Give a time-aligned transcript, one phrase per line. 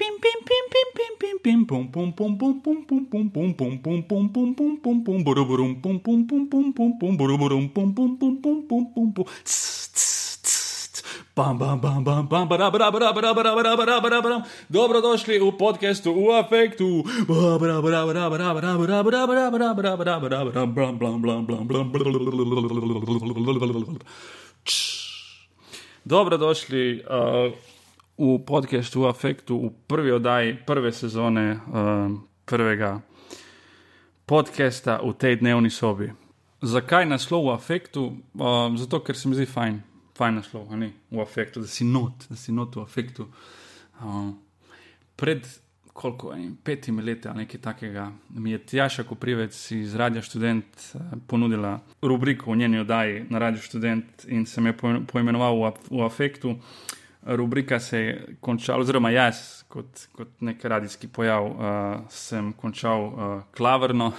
[0.00, 3.52] Pim, pim, pim, pim, pim, pim, pim, pum, pum, pum, pum, pum, pum, pum, pum,
[3.52, 7.68] pum, pum, pum, pum, pum, pum, pum, buruburum, pum, pum, pum, pum, pum, pum, buruburum,
[7.68, 11.02] pum, pum, pum, pum, pum, pum, pum, tss, tss, tss,
[11.36, 14.44] bam, bam, bam, bam, bam, bara, bara, bara, bara, bara, bara, bara, bara, bara.
[14.72, 17.04] Dobrodošli v podkastu v afektu.
[17.28, 20.96] Bara, bara, bara, bara, bara, bara, bara, bara, bara, bara, bara, bara, bara, bara, blam,
[20.96, 21.84] blam, blam, blam, blam,
[26.08, 27.52] Dobrodošli uh,
[28.20, 31.60] v podkastu v afektu, v prvi oddaji prve sezone uh,
[32.44, 33.00] prvega
[34.28, 36.12] podcasta v tej dnevni sobi.
[36.60, 38.20] Zakaj naslov v afektu?
[38.36, 39.80] Uh, zato, ker se mi zdi fajn,
[40.12, 43.24] fajn naslov, ne v afektu, da si not, da si not v afektu.
[44.04, 44.36] Uh,
[45.16, 45.48] pred
[45.88, 51.16] koliko, enim, petimi leti ali nekaj takega, mi je Tjaša Koprivec iz Radia Student uh,
[51.24, 54.76] ponudila rubriko v njeni oddaji na Radio Student in sem jo
[55.08, 56.58] poimenoval v, v afektu.
[57.22, 61.56] Rubrika se je končala, oziroma jaz, kot, kot nek radijski pojav, uh,
[62.08, 64.12] sem končal uh, klavrno,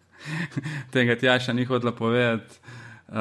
[0.92, 2.58] tega Tjaša ni hodila povedati
[3.08, 3.16] uh,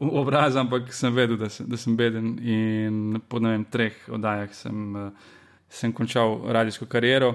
[0.00, 4.54] v obraz, ampak sem vedel, da sem, da sem beden in po vem, treh oddajah
[4.56, 5.36] sem, uh,
[5.68, 7.34] sem končal radijsko kariero.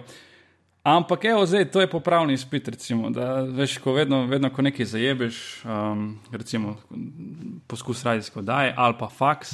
[0.85, 2.67] Ampak, evo, zdaj to je popravni izpit.
[2.67, 6.75] Recimo, da, veš, ko vedno, vedno, ko nekaj zajebeš, um, recimo
[7.67, 9.53] poskus radijske oddaje ali pa faks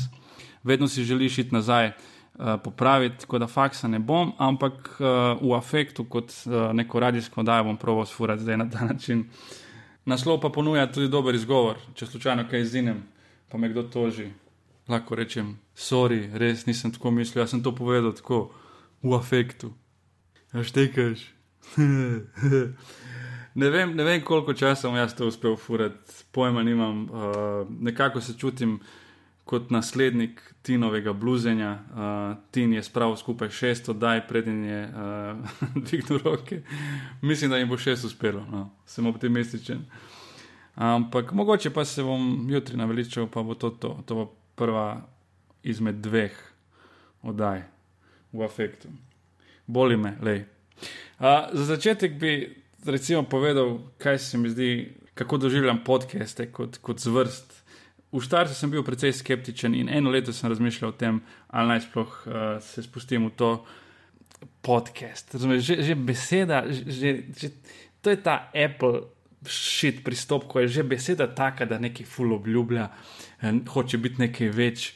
[0.64, 5.06] vedno si želiš iti nazaj, uh, popraviti, tako da faksa ne bom, ampak uh,
[5.42, 9.26] v afektu, kot uh, neko radijsko oddajo, bom proval sfurati zdaj na ta način.
[10.06, 13.04] Naslov pa ponuja tudi dober izgovor, če slučajno kaj izinem,
[13.50, 14.32] pa me kdo toži.
[14.90, 18.50] Lahko rečem, sorry, res nisem tako mislil, jaz sem to povedal tako
[19.04, 19.70] v afektu.
[20.54, 21.22] Ja, štekaš.
[23.56, 28.34] ne, ne vem, koliko časa bom jaz to uspel furati, pojma nimam, uh, nekako se
[28.38, 28.80] čutim
[29.52, 31.72] kot naslednik Tinovega bluzenja.
[31.72, 35.58] Uh, Tin je spravil skupaj šest oddaj, preden je uh,
[35.90, 36.62] dvignil roke.
[37.22, 38.70] Mislim, da jim bo šest uspelo, no.
[38.86, 39.84] sem optimističen.
[40.76, 44.26] Ampak mogoče pa se bom jutri naveličal, pa bo to, to, to bo
[44.56, 45.02] prva
[45.64, 46.38] izmed dveh
[47.22, 47.66] oddaj
[48.32, 48.88] v afektu.
[49.68, 50.46] Boli me, le.
[51.20, 52.34] Uh, za začetek bi
[52.86, 57.61] recimo povedal, kaj se mi zdi, kako doživljam podcaste kot, kot zvrst
[58.12, 61.86] v štartu sem bil precej skeptičen in eno leto sem razmišljal o tem, ali naj
[61.88, 63.52] sploh uh, se spustim v to
[64.62, 65.32] podcast.
[65.34, 67.48] Razumeš, že, že beseda, že, že,
[68.04, 69.08] to je ta Apple
[69.48, 72.90] šit pristop, ko je že beseda taka, da nekaj ful obljublja,
[73.48, 74.92] in hoče biti nekaj več.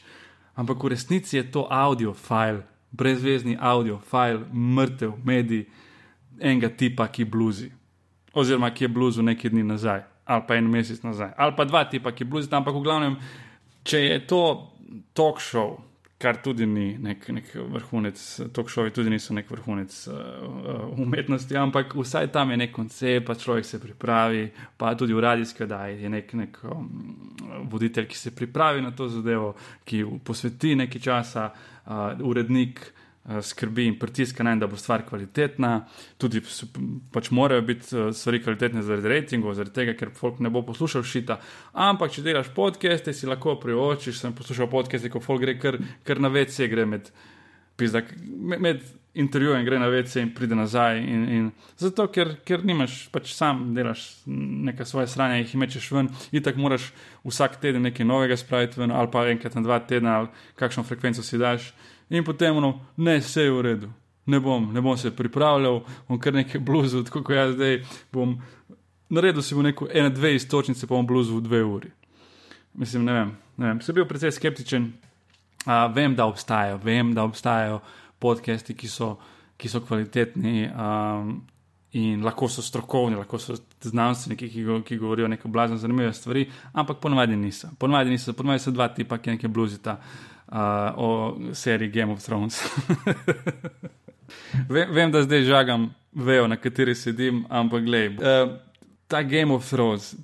[0.56, 5.66] Ampak v resnici je to audio file, brezvezni audio file, mrtev medij
[6.40, 7.72] enega tipa, ki bluzi.
[8.36, 11.84] Oziroma, ki je bluzu nekaj dni nazaj ali pa en mesec nazaj, ali pa dva
[11.90, 13.18] tipa, ki bluzi tam, ampak v glavnem,
[13.86, 14.42] če je to
[15.14, 15.76] talk show,
[16.18, 18.20] kar tudi ni nek, nek vrhunec,
[18.56, 23.36] talk showi tudi niso nek vrhunec uh, umetnosti, ampak vsaj tam je nek koncept, pa
[23.36, 24.46] človek se pripravi,
[24.80, 26.88] pa tudi v radijski oddaji je nek, nek um,
[27.68, 29.52] voditelj, ki se pripravi na to zadevo,
[29.84, 32.80] ki posveti nekaj časa, uh, urednik.
[33.28, 35.70] Eh, skrbi in pritiska na en, da bo stvar kvalitetna,
[36.18, 36.38] tudi
[37.12, 41.02] pač morajo biti eh, stvari kvalitetne zaradi rejtingov, zaradi tega, ker folk ne bo poslušal
[41.02, 41.40] šita.
[41.88, 46.22] Ampak, če delaš podcaste, si lahko priočiš, sem poslušal podcaste, ko folk gre kar, kar
[46.22, 47.10] na vece, gre med,
[47.74, 48.86] pizdak, med, med
[49.18, 51.02] intervjujem, gre na vece in pride nazaj.
[51.02, 51.50] In, in
[51.82, 54.06] zato, ker, ker nimaš, pač sam delaš
[54.70, 56.92] neka svoje stranje, jih mečeš ven, in tako moraš
[57.26, 61.26] vsak teden nekaj novega spraviti ven, ali pa enkrat na dva tedna, ali kakšno frekvenco
[61.26, 61.72] si daš
[62.08, 63.90] in potem ono, ne, vse je v redu,
[64.26, 68.38] ne bom, ne bom se pripravljal, bom kar nekaj bluzil, tako kot jaz zdaj bom.
[69.08, 71.90] Naredil si bo neko ena, dve istočnice, pa bom bluzil v dve uri.
[72.74, 73.80] Mislim, ne vem, ne vem.
[73.80, 74.88] sem bil precej skeptičen.
[75.66, 77.80] Uh, vem, da obstajajo, vem, da obstajajo
[78.22, 79.16] podcasti, ki so,
[79.58, 81.30] ki so kvalitetni um,
[81.98, 86.44] in lahko so strokovni, lahko so znanstveniki, ki, go, ki govorijo neko blazno zanimive stvari,
[86.72, 87.70] ampak ponovadi niso.
[87.78, 89.96] Ponovadi niso, ponovadi so dva tipa, ki nekaj bluzita.
[89.98, 90.35] Uh,
[90.96, 92.62] o seriji Game of Thrones.
[94.68, 98.44] vem, vem, da zdaj žagam vejo, na kateri sedim, ampak gledaj.
[98.44, 98.54] Uh,
[99.06, 100.14] Ta Game of Thrones,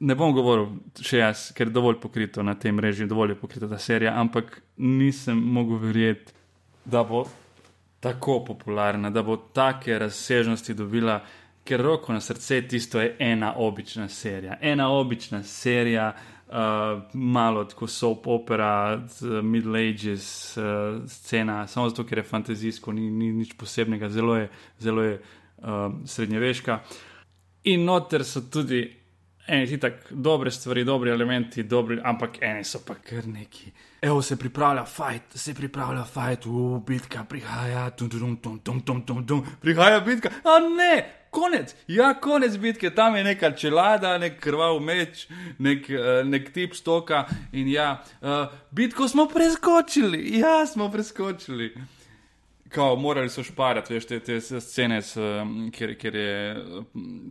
[0.00, 0.68] ne bom govoril
[1.02, 4.60] še jaz, ker je dovolj pokrito na tem režiu, dovolj je pokrita ta serija, ampak
[4.76, 6.30] nisem mogel verjeti,
[6.84, 7.24] da bo
[8.00, 11.18] tako popularna, da bo take razsežnosti dobila,
[11.66, 14.56] ker roko na srce tisto je ena obična serija.
[14.60, 16.12] Ena obična serija,
[16.50, 19.00] uh, malo tako soap opera,
[19.42, 24.48] Middle Ages uh, scena, samo zato, ker je fantazijsko, ni, ni nič posebnega, zelo je,
[24.78, 26.80] zelo je uh, srednjeveška.
[27.70, 29.00] In noter so tudi
[29.50, 33.72] eni ti tako dobre stvari, dobri elementi, dobri, ampak eni so pa kar neki.
[34.02, 39.02] Evo se pripravlja fajt, se pripravlja fajt, v bitka prihaja, tum, tum, tum, tum, tum,
[39.06, 40.30] tum, tum, prihaja bitka.
[40.44, 45.26] A ne, konec, ja, konec bitke, tam je neka čelada, nek krvav meč,
[45.58, 51.74] nek, uh, nek tip stoka in ja, uh, bitko smo preskočili, ja, smo preskočili.
[52.70, 55.18] Kao, morali so šparati, veš, te, te scene, s,
[55.74, 56.34] kjer, kjer je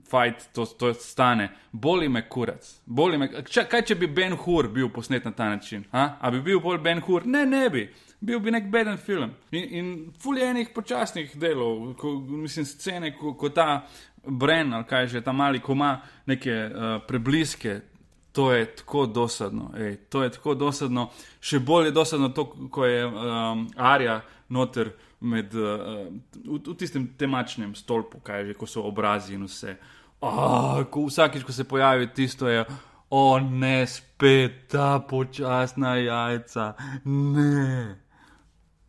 [0.10, 1.48] fajt, to, to stane.
[1.72, 2.68] Boli me kurac.
[2.86, 5.86] Boli me, če, kaj če bi Ben Hur bil posnet na ta način?
[5.96, 7.24] A, a bi bil bolj Ben Hur?
[7.24, 7.86] Ne, ne bi.
[8.20, 9.32] Bil bi nek beden film.
[9.52, 13.86] In, in fuljenih počasnih delov, ko, mislim, scene, ko, ko ta
[14.26, 17.82] Bren ali kaj že ta mali, ko ima neke uh, prebliske.
[18.32, 21.08] To je tako dosadno, ej, to je tako dosadno,
[21.42, 24.20] še bolj je dosadno to, ko je um, Arja
[24.54, 26.06] noter med, uh,
[26.46, 29.74] v, v tistem temačnem stolpu, kaj že, ko so obrazi in vse.
[30.22, 32.62] Oh, vsakič, ko se pojavi tisto, je,
[33.10, 36.74] o oh, ne, spet ta počasna jajca,
[37.10, 38.09] ne.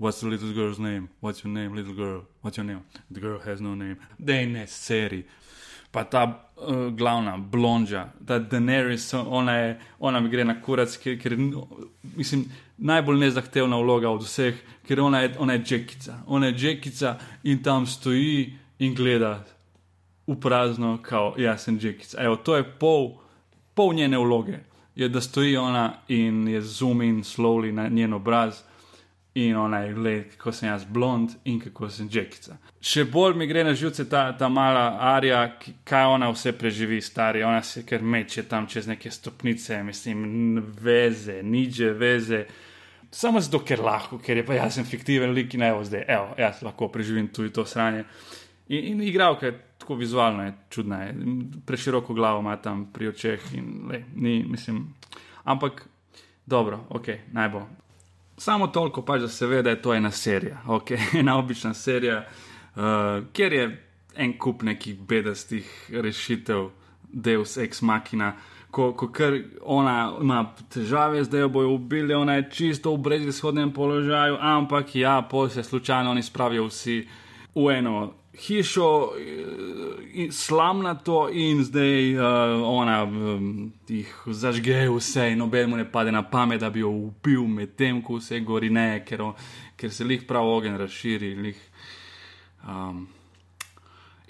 [0.00, 1.10] What's the little girl's name?
[1.20, 2.22] What's your name, little girl?
[2.40, 2.84] What's your name?
[3.10, 3.96] The girl has no name.
[4.18, 5.26] Dej ne, seri.
[5.92, 6.22] Pa ta
[6.56, 11.36] uh, glavna blonža, ta Daenerys, ona, je, ona mi gre na kurac, ker, ker
[12.16, 12.46] mislim,
[12.78, 16.16] najbolj nezahtevna vloga od vseh, ker ona je, ona je Džekica.
[16.26, 17.14] Ona je Džekica
[17.44, 19.34] in tam stoji in gleda
[20.26, 22.22] v prazno, kao jaz sem Džekica.
[22.24, 23.18] Evo, to je pol,
[23.74, 24.64] pol njene vloge,
[24.96, 28.64] je, da stoji ona in je zoom in slowly na njen obraz.
[29.34, 32.56] In ona je gledala, kako sem jaz blond in kako sem Džekica.
[32.82, 35.44] Še bolj mi gre na živce ta, ta mala Arija,
[35.86, 37.44] kaj ona vse preživi, stari.
[37.46, 42.44] Ona se kar meče tam čez neke stopnice, mislim, veze, niže veze
[43.10, 46.30] samo zato, ker lahko, ker je pa jaz sem fiktiven lik in evo zdaj, evo,
[46.38, 48.04] jaz lahko preživim tudi to sranje.
[48.68, 51.14] In, in igralka je tako vizualno, je čudna, je,
[51.66, 54.84] preširoko glavo ima tam pri očeh in le, ni, mislim.
[55.44, 55.86] Ampak
[56.46, 57.66] dobro, ok, naj bo.
[58.40, 60.90] Samo toliko pač, da se ve, da je to ena serija, ok,
[61.20, 62.24] ena obična serija,
[62.76, 62.82] uh,
[63.32, 63.66] kjer je
[64.16, 66.70] en kup nekih bedastih rešitev,
[67.12, 68.32] Deus ex machina.
[68.70, 73.72] Ko, ko kar ona ima težave, zdaj jo bojo ubili, ona je čisto v brezizhodnem
[73.74, 77.00] položaju, ampak ja, pol se slučajno oni spravijo vsi
[77.54, 82.22] v eno hišo, eh, slamna to in zdaj uh,
[82.64, 87.46] ona um, jih zažge vse in nobeno ne pade na pamet, da bi jo ubil
[87.46, 89.32] med tem, ko vse gori ne, ker,
[89.76, 91.34] ker se jih prav ogen razširi.
[91.34, 91.58] Lih,
[92.68, 93.08] um,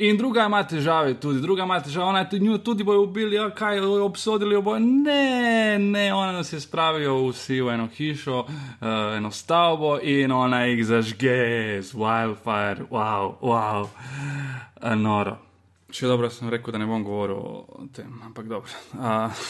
[0.00, 3.36] In druga ima težave, tudi druga ima težave, ona je tudi njo, tudi bojo ubili,
[3.36, 4.78] ja, kaj jo obsodili, jo bojo.
[4.78, 8.86] Ne, ne, ona je spravijo vsi v eno hišo, uh,
[9.16, 15.36] eno stavbo in ona jih zažge z wildfire, wow, wow, uh, noro.
[15.92, 18.72] Še dobro sem rekel, da ne bom govoril o tem, ampak dobro.
[18.96, 19.44] Uh,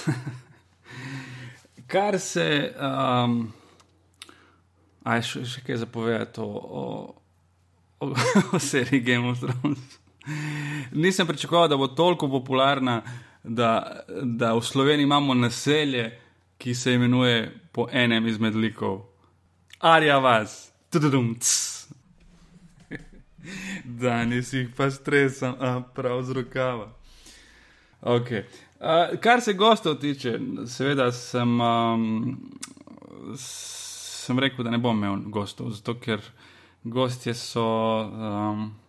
[1.94, 2.74] kar se.
[2.74, 3.52] Um,
[5.00, 6.84] Aj, še, še kaj zapovedati o, o,
[8.04, 8.12] o,
[8.56, 9.99] o seriji Game of Thrones.
[10.92, 13.02] Nisem pričakoval, da bo toliko popularna,
[13.44, 16.18] da, da v Sloveniji imamo naselje,
[16.58, 19.00] ki se imenuje po enem izmed likov.
[19.80, 21.88] Arja vas, tudum, cs.
[23.84, 26.92] Danes jih pa stresam, a prav z rokava.
[28.02, 28.42] Okay.
[28.80, 32.36] Uh, kar se gostov tiče, seveda sem, um,
[33.36, 36.20] sem rekel, da ne bom imel gostov, zato ker
[36.84, 37.64] gostje so.
[38.12, 38.79] Um,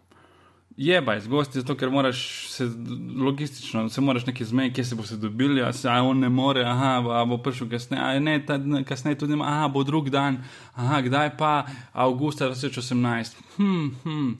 [0.77, 2.69] Je pa iz gosti, zato ker moraš se
[3.17, 6.29] logistično, se moraš nekaj zmeti, kje se bo se dobili, a se a on ne
[6.29, 10.09] more, aha, a bo prišel kasneje, a ne, ta, kasneje tudi ima, aha, bo drug
[10.09, 10.39] dan,
[10.73, 14.31] aha, kdaj pa, avgusta 2018, hm, hm,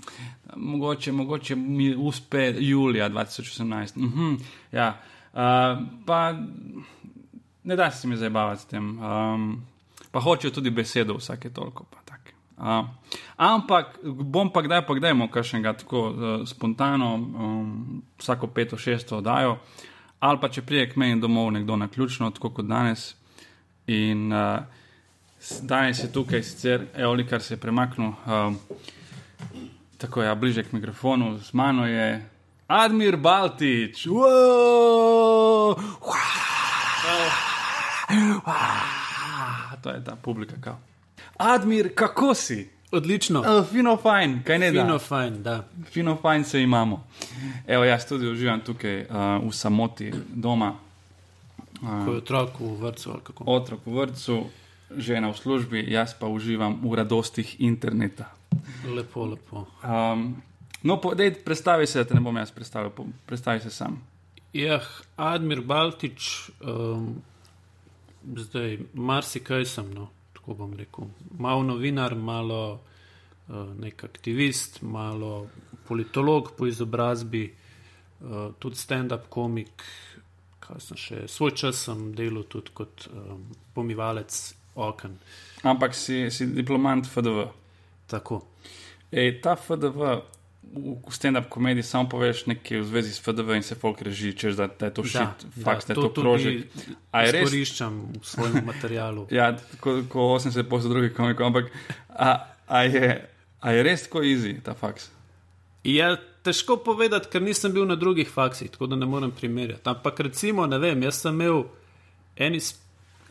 [0.55, 4.35] mogoče, mogoče mi uspe julija 2018, hm,
[4.71, 5.01] ja,
[5.33, 5.39] uh,
[6.05, 6.33] pa
[7.63, 9.61] ne da se mi zabavati s tem, um,
[10.11, 11.83] pa hočejo tudi besedo vsake toliko.
[11.83, 12.00] Pa.
[12.57, 12.85] Uh,
[13.37, 16.15] ampak bom pa kdaj pa kdaj imel kakšnega tako uh,
[16.45, 19.57] spontano, um, vsako peto, šesto oddajo,
[20.19, 23.15] ali pa če prije k meni domov nekdo na ključno, tako kot danes.
[23.87, 24.59] In uh,
[25.61, 28.53] danes je tukaj sicer Eoli, kar se je premaknil, uh,
[29.97, 32.29] tako je, ja, bliže k mikrofonu, z mano je
[32.67, 34.07] Admir Baltič.
[34.07, 35.75] Wow!
[39.81, 40.90] To je ta publika, kao.
[41.37, 42.69] Admir, kako si?
[42.91, 43.39] Odlično.
[43.39, 44.81] Uh, fino, fajn, kaj ne da?
[44.83, 45.63] Fino, fajn, da.
[45.91, 47.03] Fino, fajn se imamo.
[47.67, 50.73] Evo, jaz tudi uživam tukaj uh, v samoti doma.
[51.81, 53.15] Uh, Kot otrok v vrtu.
[53.45, 54.43] Otrok v vrtu,
[54.97, 58.27] žena v službi, jaz pa uživam v radostih interneta.
[58.95, 59.65] Lepo, lepo.
[59.83, 60.35] Um,
[60.83, 62.91] no, dej, predstavi se, da te ne bom jaz predstavil,
[63.25, 64.01] predstavi se sam.
[64.53, 64.81] Ja,
[65.15, 67.21] Admir Baltič, um,
[68.35, 70.09] zdaj marsikaj sem, no,
[70.41, 71.05] tako bom rekel.
[71.37, 75.47] Malo novinar, malo uh, nek aktivist, malo
[75.87, 77.53] politolog po izobrazbi,
[78.21, 79.85] uh, tudi stand-up komik.
[80.71, 83.43] Še, svoj čas sem delal tudi kot um,
[83.75, 84.37] pomivalec
[84.79, 85.17] okn.
[85.67, 87.43] Ampak si, si diplomant FDV.
[88.07, 88.39] Tako.
[89.11, 90.15] Ej, ta FDV,
[90.63, 94.55] v stand-up komediji samo poveš nekaj v zvezi s FDV in se folk reži, češ
[94.55, 96.67] da, da je to šit, faks, da je to krožek.
[97.11, 97.41] A je res?
[97.41, 99.27] Izkoriščam v svojem materialu.
[99.39, 99.51] ja,
[99.83, 101.71] ko, ko 80 posod drugih komikov, ampak
[102.09, 102.29] a,
[102.67, 103.17] a, je,
[103.59, 105.09] a je res tako easy ta faks?
[105.83, 106.13] Ja,
[106.45, 109.83] težko povedati, ker nisem bil na drugih faksih, tako da ne morem primerjati.
[109.89, 111.65] Ampak recimo, ne vem, jaz sem imel
[112.37, 112.61] eni,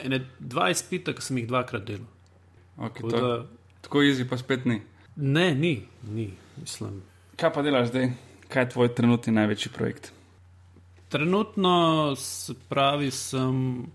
[0.03, 2.11] ene dva izpita, ki sem jih dvakrat delal.
[2.81, 4.81] Okay, tako, da, tako easy pa spet ni.
[5.17, 5.79] Ne, ni,
[6.11, 7.01] ni, mislim.
[7.41, 8.11] Kaj pa delaš zdaj?
[8.49, 10.13] Kaj je tvoj trenutni največji projekt?
[11.09, 13.87] Trenutno, se pravi, sem,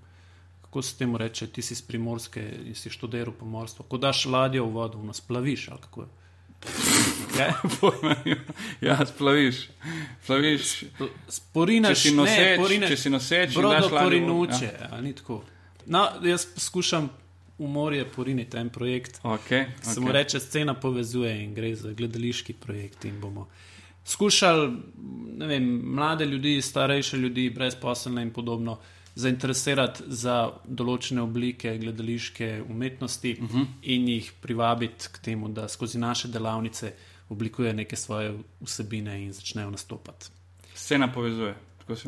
[0.62, 3.86] kako se temu reče, ti si iz primorske in si študiral pomorstvo.
[3.86, 6.08] Ko daš ladjo v vodo, nas plaviš ali kako je.
[7.36, 7.54] Ja,
[8.82, 9.70] ja splaviš.
[10.24, 10.84] Splaviš.
[11.28, 14.70] Sporinaš, če si noseč, ne, če si noseč, brodo porinuče.
[14.80, 15.02] Ja.
[15.86, 17.10] No, jaz poskušam
[17.58, 19.20] v morje poriniti en projekt.
[19.24, 19.94] Okay, okay.
[19.94, 23.06] Se mu reče, scena povezuje in gre za gledališki projekt.
[24.06, 24.78] Skušali
[25.40, 28.78] vem, mlade ljudi, starejše ljudi, brezposelne in podobno
[29.16, 33.58] zainteresirati za določene oblike gledališke umetnosti uh mhm.
[33.58, 33.66] -huh.
[33.82, 36.94] in jih privabiti k temu, da skozi naše delavnice
[37.30, 40.28] oblikuje neke svoje vsebine in začnejo nastopati.
[40.76, 41.56] Scena povezuje.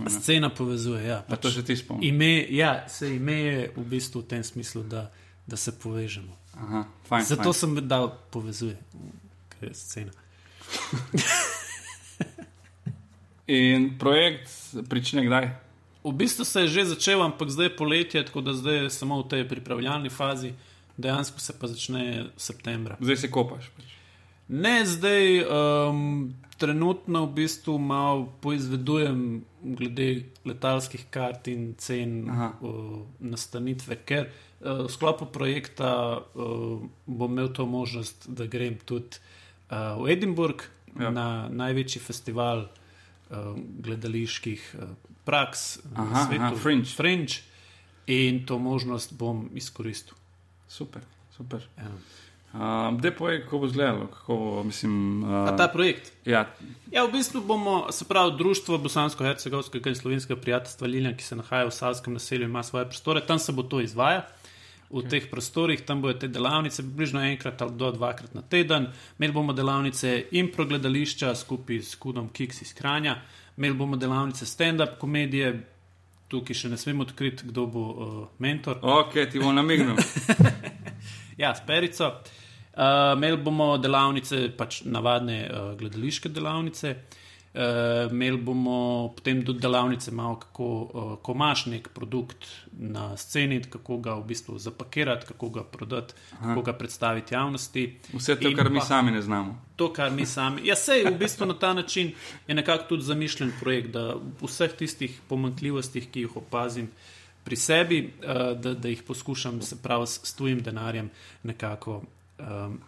[0.09, 1.03] Scena povezuje.
[1.03, 2.09] Ja, pač to že ti spomniš.
[2.09, 5.11] Ime, ja, se ime je v bistvu v tem smislu, da,
[5.47, 6.35] da se povežemo.
[6.53, 7.53] Aha, fajn, Zato fajn.
[7.53, 8.77] sem dal povezuje,
[9.49, 10.11] ker je scena.
[13.47, 14.49] In projekt
[14.89, 15.51] prične kdaj?
[16.03, 19.21] V bistvu se je že začel, ampak zdaj je poletje, tako da zdaj je samo
[19.21, 20.53] v tej pripravljalni fazi,
[20.97, 22.97] dejansko se pa začne septembra.
[22.99, 23.71] Zdaj se kopaš.
[23.75, 23.85] Pač.
[24.47, 33.99] Ne, zdaj um, trenutno v bistvu malo poizvedujem glede letalskih kart in cen uh, nastanitve,
[34.07, 39.21] ker uh, v sklopu projekta uh, bom imel to možnost, da grem tudi
[39.69, 40.65] uh, v Edinburgh
[40.99, 41.11] ja.
[41.13, 44.75] na največji festival uh, gledaliških.
[44.75, 44.95] Uh,
[45.27, 46.95] praks aha, svetu, aha, French.
[46.95, 47.33] French,
[48.07, 50.15] in to možnost bom izkoristil.
[50.67, 51.01] Super,
[51.35, 51.67] super.
[51.77, 51.91] Ja.
[52.57, 55.23] Uh, Dej povej, kako bo izgledalo, kako mislim.
[55.23, 56.11] Uh, ta projekt.
[56.25, 56.47] Ja.
[56.91, 61.67] ja, v bistvu bomo, se pravi, društvo Bosansko-Hercegovskega in Slovenskega prijateljstva Lilja, ki se nahaja
[61.67, 64.23] v Savskem naselju, ima svoje prostore, tam se bo to izvajalo.
[64.89, 65.09] V okay.
[65.09, 68.87] teh prostorih, tam bodo te delavnice, približno enkrat ali do dvakrat na teden.
[69.19, 73.17] Imeli bomo delavnice in progledališča skupaj s Kudom Kiks iz Kranja,
[73.57, 75.51] imeli bomo delavnice stand-up komedije,
[76.31, 78.79] tukaj še ne smemo odkriti, kdo bo uh, mentor.
[78.81, 79.99] Ok, ti bom namignil.
[81.43, 82.13] ja, s perico.
[82.77, 86.95] Uh, imeli bomo delavnice, pač navadne uh, gledališke delavnice.
[86.95, 87.23] Uh,
[88.11, 93.97] imeli bomo potem tudi delavnice, malo kako uh, ko imaš nek produkt na sceni, kako
[93.97, 96.47] ga v bistvu zapakirati, kako ga prodati, Aha.
[96.47, 97.99] kako ga predstaviti javnosti.
[98.13, 99.61] Vse to, In kar mi sami ne znamo.
[99.75, 100.67] To, kar mi sami.
[100.67, 102.11] Ja, sej v bistvu na ta način
[102.47, 106.91] je nekako tudi zamišljen projekt, da vseh tistih pomankljivostih, ki jih opazim
[107.43, 111.09] pri sebi, uh, da, da jih poskušam, se pravi, s tujim denarjem
[111.43, 112.03] nekako.
[112.39, 112.79] Um,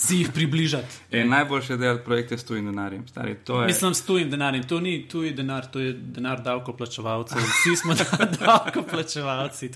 [0.00, 0.96] si jih približati.
[1.10, 3.08] E, najboljše delati projekte s tujim denarjem.
[3.08, 3.66] Stari, je...
[3.66, 4.62] Mislim, s tujim denarjem.
[4.62, 7.38] To ni tuji denar, to je denar davkoplačevalcev.
[7.38, 7.94] Vsi smo
[8.40, 9.70] davkoplačevalci.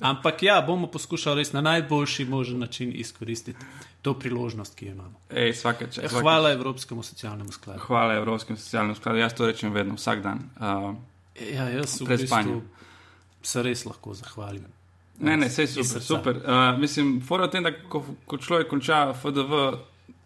[0.00, 3.58] Ampak ja, bomo poskušali res na najboljši možen način izkoristiti
[4.02, 5.20] to priložnost, ki jo imamo.
[5.30, 6.22] Ej, svake, če, svake...
[6.22, 7.80] Hvala Evropskemu socialnemu skladu.
[7.80, 9.18] Hvala Evropskemu socialnemu skladu.
[9.18, 10.46] Jaz to rečem vedno, vsak dan.
[10.56, 10.94] Uh,
[11.52, 12.62] ja, jaz v bistvu
[13.42, 14.75] se res lahko zahvalim.
[15.20, 16.02] Ne, ne, vse super.
[16.02, 16.36] super.
[16.36, 19.62] Uh, mislim, fora tem, da ko, ko človek konča FDV,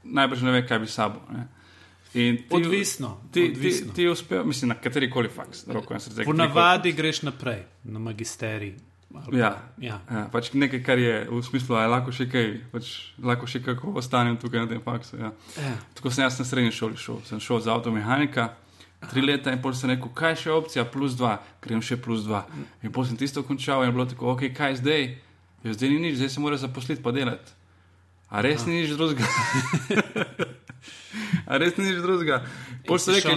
[0.03, 1.21] najbrž ne ve, kaj bi sabo.
[2.13, 3.21] Ti, odvisno.
[3.33, 3.89] Ti, odvisno.
[3.89, 5.65] ti, ti uspel, mislim, na kateri koli faks.
[6.25, 8.75] Po navadi greš naprej, na magisterij.
[9.33, 10.01] Ja, ja.
[10.11, 13.97] ja, pač nekaj, kar je v smislu, da lahko še kaj, pač lahko še kako
[13.99, 15.19] ostanem tukaj na tem faksu.
[15.19, 15.33] Ja.
[15.59, 15.73] Ja.
[15.99, 18.53] Tako sem jaz na srednji šoli šel, sem šel za avtomehanika
[19.09, 22.45] tri leta in pol sem rekel, kaj še opcija, plus dva, grem še plus dva.
[22.85, 25.09] In potem sem tisto končal in bilo tako, ok, kaj zdaj?
[25.65, 27.57] Jo, zdaj ni nič, zdaj se mora zaposliti pa delati.
[28.31, 29.27] A res ni nič drugega?
[31.51, 32.45] A res ni nič drugega?
[32.87, 33.35] Rekli,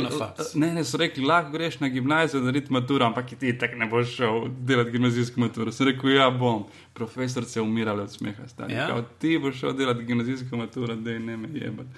[0.61, 3.87] ne, ne, so rekli, lahko greš na gimnazijo, da narediš maturo, ampak ti tako ne
[3.89, 5.73] boš šel delati gimnazijsko maturo.
[5.73, 8.45] Sem rekel, ja bom, profesor se je umiral od smeha.
[8.69, 8.87] Ja?
[8.91, 11.89] Kao, ti boš šel delati gimnazijsko maturo, da ne me jebati.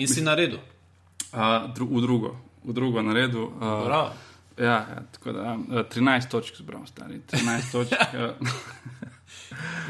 [0.00, 0.58] In si naredil?
[1.28, 3.42] Uh, dru v drugo v drugo naredil.
[3.42, 4.10] Uh,
[4.58, 7.20] Ja, ja, tako da uh, 13 točk zbral, stari.
[7.22, 7.92] 13 točk.
[7.92, 8.48] uh,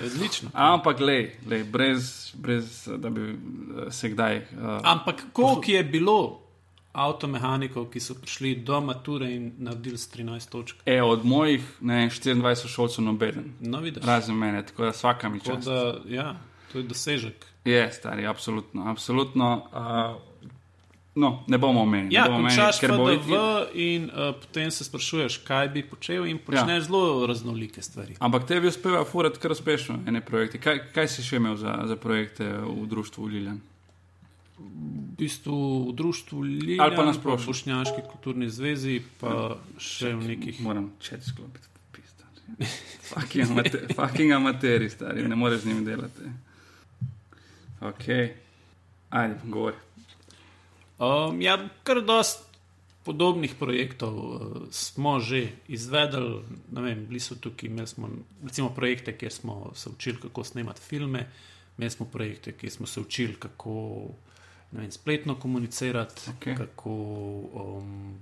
[0.05, 0.51] Odlično.
[0.53, 3.37] ampak, lej, lej, brez, brez da bi eh,
[3.91, 4.37] se kdaj.
[4.37, 6.41] Uh, Ampak koliko je bilo
[6.95, 10.77] avtomehanikov, ki so prišli do mature in naredili s 13 točk?
[10.87, 14.05] e, od mojih ne, 24 šolcev nobeden, No, vidiš.
[14.05, 15.67] razen mene, tako da vsaka mi čas.
[16.07, 16.37] Ja,
[16.73, 17.47] to je dosežek.
[17.65, 18.85] Je, stari, absolutno.
[18.85, 20.23] absolutno uh,
[21.19, 22.15] no, ne bomo omenili.
[22.15, 26.27] Ja, bomo končaš ker bo FDV it- in uh, potem se sprašuješ, kaj bi počel,
[26.27, 26.87] in počneš ja.
[26.87, 28.15] zelo raznolike stvari.
[28.19, 30.59] Ampak tebi uspeva furati kar uspešno ene projekte.
[30.59, 33.59] Kaj, kaj si še imel za, za projekte v društvu Liljan?
[34.59, 34.65] V
[35.19, 35.59] bistvu
[35.89, 37.45] v društvu Lilija, Ali pa na splošno.
[37.45, 40.61] v Bošnjaški kulturni zvezi, pa še v nekih.
[40.61, 41.67] Moram čet sklopiti.
[41.95, 42.25] pizda.
[43.11, 46.31] Fucking, amate, fucking amateri, stari, ne moreš z njimi delati.
[47.81, 48.07] Ok,
[49.11, 49.77] ajde, govori.
[50.99, 52.49] Um, ja, kar dost
[53.05, 54.41] podobnih projektov uh,
[54.71, 56.43] smo že izvedli.
[56.73, 58.11] Vem, bili so tukaj, imeli smo
[58.45, 61.27] recimo, projekte, kjer smo se učili, kako snemati filme,
[61.79, 64.01] imeli smo projekte, kjer smo se učili, kako
[64.73, 66.57] vem, spletno komunicirati, Okej.
[66.57, 66.91] kako.
[67.55, 68.19] Um,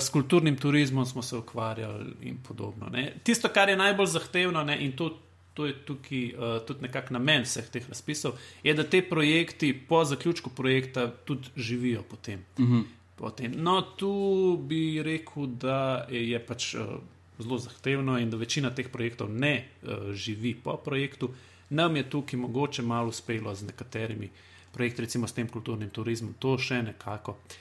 [0.00, 2.88] S kulturnim turizmom smo se ukvarjali in podobno.
[2.90, 3.14] Ne.
[3.22, 5.18] Tisto, kar je najbolj zahtevno, ne, in to,
[5.60, 10.04] to je tukaj uh, tudi nekako namen vseh teh razpisov, je, da te projekti po
[10.04, 12.44] zaključku projekta tudi živijo potem.
[12.58, 12.80] Mhm.
[13.16, 13.52] potem.
[13.56, 16.80] No, tu bi rekel, da je pač uh,
[17.38, 21.28] zelo zahtevno in da večina teh projektov ne uh, živi po projektu.
[21.70, 24.30] Nam je tukaj mogoče malo uspelo z nekaterimi
[24.72, 27.58] projekti, recimo s tem kulturnim turizmom, to še nekako uh,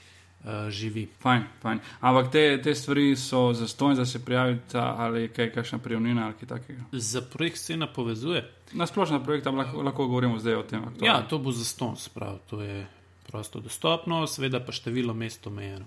[0.70, 1.08] živi.
[1.20, 1.80] Fajn, fajn.
[2.00, 6.48] Ampak te, te stvari so zastonj, da se prijavita ali kaj, kakšna prijavnina ali kaj
[6.48, 6.82] takega.
[6.92, 8.46] Za projekt se napovezuje.
[8.74, 10.84] Na splošno projekt lahko, lahko govorimo zdaj o tem.
[10.84, 11.06] aktualno.
[11.06, 12.88] Ja, to bo zaston, sprav, to je
[13.28, 15.86] prosto dostopno, seveda pa število mest omejeno.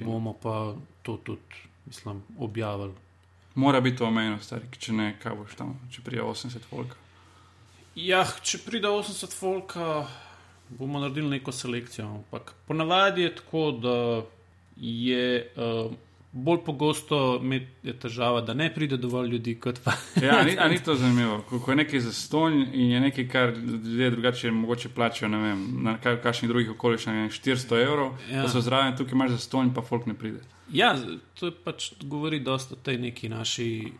[0.00, 2.94] Bomo pa to tudi, mislim, objavili.
[3.54, 6.96] Mora biti omejeno, stari, če ne, kaj boš tam, če prije 80 volka.
[7.94, 10.06] Ja, če pride 80 folka,
[10.78, 12.06] bomo naredili neko selekcijo.
[12.06, 14.22] Ampak ponavadi je tako, da
[14.76, 15.92] je uh,
[16.32, 17.42] bolj pogosto
[17.82, 19.58] je težava, da ne pride dovolj ljudi.
[20.22, 21.42] Ja, ni, ni to zanimivo.
[21.48, 25.66] Ko, ko je nekaj zastonj in je nekaj, kar ljudje drugače mogoče plačajo, ne vem,
[25.84, 28.42] na kakšnih drugih okoliščinah, 400 evrov, Ja.
[28.42, 30.40] da so zraven, tukaj imaš zastonj, pa folk ne pride.
[30.72, 30.96] Ja,
[31.34, 33.92] to pač govori dosta o tej neki naši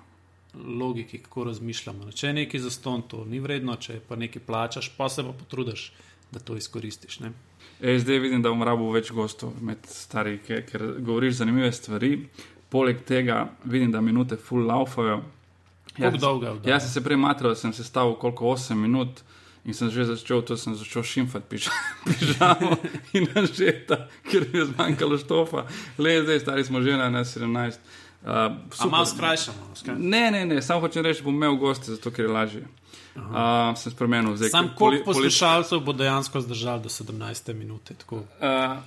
[0.54, 2.12] logiki, kako razmišljamo.
[2.12, 5.92] Če je nekaj zaston, to ni vredno, če pa nekaj plačaš, pa se pa potrudiš,
[6.32, 7.20] da to izkoristiš.
[7.20, 7.32] Ne?
[7.80, 12.16] E, zdaj vidim, da bom rabo več gostov med stari, ker, ker govoriš zanimive stvari.
[12.72, 15.20] Poleg tega vidim, da minute full laufajo.
[15.96, 16.70] Kako dolga je?
[16.70, 19.20] Jaz sem se prej matral, sem se stavil koliko 8 minut
[19.64, 21.68] in sem že začel, to sem začel šimfati piž,
[22.06, 22.76] pižamo
[23.14, 25.66] in nažeta, ker mi je zmanjkalo štofa.
[25.98, 27.78] Le zdaj, stari smo že na 17.
[28.22, 28.28] Uh,
[28.78, 29.74] A malo skrajšamo.
[29.74, 29.98] Skraj...
[29.98, 32.62] Ne, ne, ne, samo hočem reči, bom imel goste, zato ker je lažje.
[33.16, 34.48] Uh, sem spremenil zdaj.
[34.48, 37.94] Sam koliko poslušalcev bo dejansko zdržal do 17 minute?
[37.94, 38.16] Tako.
[38.16, 38.78] Uh,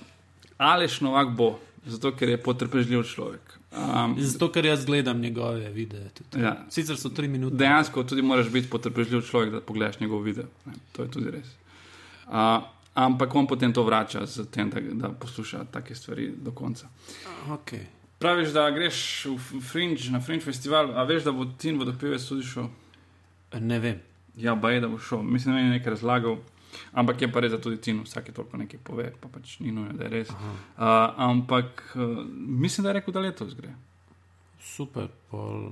[0.58, 3.56] Aleš Novak bo, zato ker je potrpežljiv človek.
[3.76, 6.08] Um, Zato, ker jaz gledam njegove videe.
[6.14, 6.42] Tudi.
[6.42, 6.56] Ja.
[6.70, 7.56] Sicer so tri minute.
[7.56, 10.46] dejansko tudi moraš biti potrpežljiv človek, da pogledaš njegov video.
[10.64, 11.52] Ne, to je tudi res.
[12.26, 16.88] Uh, ampak on potem to vrača, z tem, da, da posluša take stvari do konca.
[17.48, 17.84] Okay.
[18.18, 22.46] Praviš, da greš v Fringe, na Fringe festival, a veš, da bo Tin vodopevec tudi
[22.48, 22.70] šel?
[23.60, 24.00] Ne vem.
[24.36, 25.22] Ja, baj, da bo šel.
[25.22, 26.36] Mislim, da je nekaj razlagal.
[26.92, 29.94] Ampak je pa res, da tudi Tin vsake toliko nekaj pove, pa pač ni nujno,
[29.96, 30.30] da je res.
[30.30, 30.84] Uh,
[31.16, 33.72] ampak uh, mislim, da je rekel, da letos gre.
[34.60, 35.70] Super, pol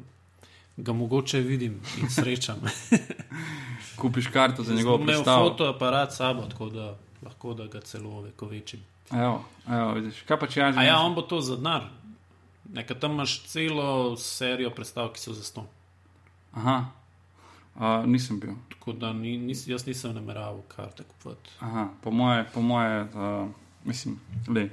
[0.77, 2.57] ga mogoče vidim in srečam.
[4.01, 5.49] Kupiš karto za njegovo Imel predstavo.
[5.49, 8.81] fotoaparat s sabo, tako da lahko da ga celo vekovečim.
[9.13, 10.23] Evo, evo, vidiš.
[10.23, 11.07] Kaj pa če jaz ja, nisem?
[11.07, 11.87] on bo to za denar.
[12.73, 15.67] Nekaj tam imaš celo serijo predstav, ki so za ston.
[16.53, 16.85] Aha,
[17.77, 18.55] uh, nisem bil.
[18.71, 21.51] Tako da ni, nis, jaz nisem nameraval karte kupovati.
[21.61, 23.49] Aha, po moje, po moje uh,
[23.85, 24.69] mislim, le.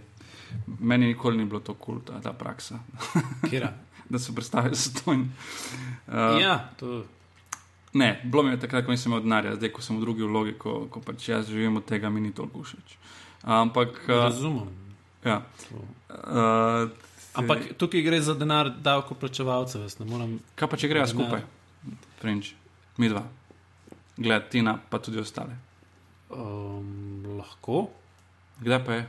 [0.80, 2.80] Meni nikoli ni bilo to kul, cool, ta, ta praksa,
[3.50, 3.74] Kira?
[4.12, 5.30] da so predstavili stojni.
[6.08, 7.04] Uh, ja, to
[7.94, 10.54] Ne, bilo mi je takrat, ko nisem imel denarja, zdaj, ko sem v drugi vlogi,
[10.56, 12.96] ko, ko pač jaz živim od tega, mi ni toliko všeč.
[13.44, 14.70] Ampak, uh, razumem.
[15.26, 15.42] ja.
[15.68, 15.82] To.
[16.08, 16.88] Uh,
[17.36, 20.40] Ampak tukaj gre za denar davkoplačevalcev, jaz ne morem.
[20.56, 21.08] kaj pa če Denar.
[21.08, 21.44] skupaj,
[22.20, 22.56] Fringe,
[23.02, 23.24] mi dva,
[24.18, 25.58] gled, Tina, pa tudi ostale.
[26.30, 27.88] Um, lahko.
[28.62, 29.08] Kdaj pa je?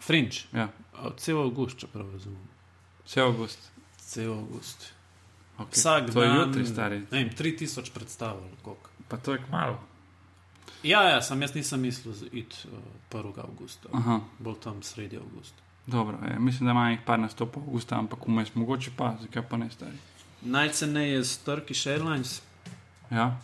[0.00, 0.68] Fringe, Ja,
[1.18, 2.44] cel avgust, če prav razumem.
[3.06, 3.70] vse avgust.
[3.98, 4.90] Cel avgust.
[5.58, 5.74] Okay.
[5.74, 6.98] Vsak to je dan, jutri, stari.
[7.10, 8.90] Ne vem, 3000 predstav ali koliko.
[9.08, 9.78] Pa to je kmalo.
[10.86, 12.78] Ja, ja, sam jaz nisem mislil iti uh,
[13.10, 13.32] 1.
[13.42, 14.20] avgusta, Aha.
[14.38, 15.58] bolj tam sredi avgusta.
[15.86, 19.42] Dobro, je, mislim, da ima jih par nastopov v usta, ampak vmes mogoče pa, zakaj
[19.48, 19.96] pa ne stari.
[20.42, 22.42] Najceneje je z Turkish Airlines.
[23.10, 23.38] Ja,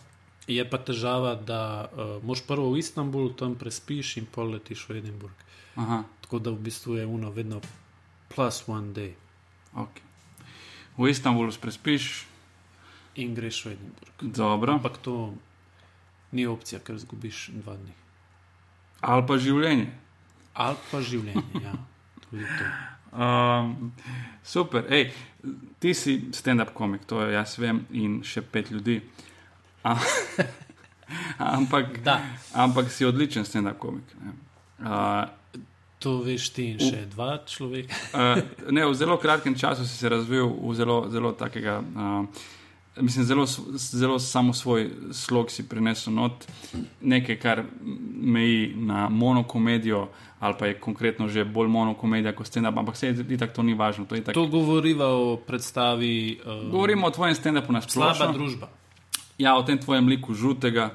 [0.47, 5.01] Je pa težava, da uh, moš prvo v Istanbul, tam prespiš in pol letiš v
[5.01, 5.33] Edinburgh.
[5.75, 7.61] aha, Tako da v bistvu je uno vedno
[8.29, 9.13] plus one day
[9.73, 9.89] ok.
[10.97, 12.25] V Istanbulu prespiš,
[13.15, 14.13] in greš v Edinburgh.
[14.21, 14.73] dobro.
[14.73, 15.33] Ampak to
[16.31, 17.93] ni opcija, ker zgubiš dva dni.
[19.01, 19.91] Ali pa življenje.
[20.53, 21.73] Ali pa življenje, ja,
[22.29, 22.65] tudi to.
[23.15, 23.91] Um,
[24.43, 25.11] super, Ej,
[25.79, 29.01] ti si stand-up komik, to je jaz vem, in še pet ljudi.
[29.01, 29.34] A,
[31.37, 32.19] ampak, Da,
[32.53, 34.03] ampak si odličen stand-up komik.
[34.79, 35.23] Uh,
[35.99, 37.95] to veš ti in še dva človeka.
[38.13, 41.79] Uh, ne, v zelo kratkem času si se razvil v zelo, zelo takega.
[41.95, 42.25] Uh,
[42.95, 43.43] Mislim, zelo,
[43.75, 46.45] zelo samo svoj slog si prinesel not,
[47.01, 47.59] nekaj, kar
[48.15, 50.05] meji na monokomedijo,
[50.39, 53.73] ali pa je konkretno že bolj monokomedija kot stand-up, ampak se je tako, to ni
[53.75, 54.05] važno.
[54.05, 58.33] To je itak, To govoriva o predstavi uh, govorimo o tvojem stand-upu na Slaba splošno.
[58.33, 58.69] družba.
[59.37, 60.93] Ja, o tem tvojem liku žutega.